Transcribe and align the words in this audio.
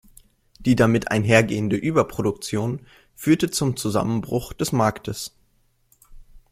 Die 0.57 0.75
damit 0.75 1.11
einhergehende 1.11 1.75
Überproduktion 1.75 2.87
führte 3.13 3.51
zum 3.51 3.77
Zusammenbruch 3.77 4.51
des 4.51 4.71
Marktes. 4.71 5.37